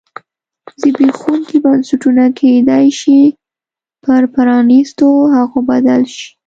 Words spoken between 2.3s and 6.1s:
کېدای شي پر پرانیستو هغو بدل